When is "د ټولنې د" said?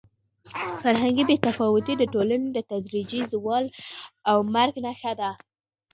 1.97-2.57